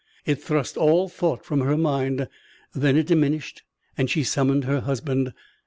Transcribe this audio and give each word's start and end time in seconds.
It 0.25 0.41
thrust 0.41 0.77
all 0.77 1.09
thought 1.09 1.45
from 1.45 1.59
her 1.59 1.77
mind. 1.77 2.27
Then 2.73 2.97
it 2.97 3.05
diminished 3.05 3.61
and 3.95 4.09
she 4.09 4.23
summoned 4.23 4.63
her 4.63 4.79
husband. 4.79 5.31